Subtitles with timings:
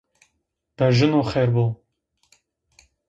[0.77, 1.65] Berjino xêr bo!